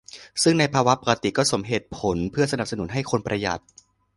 [0.43, 3.59] ซึ่งในภาวะปกติก็สมเหตุผลเพื่อสนับสนุนให้คนประหยัด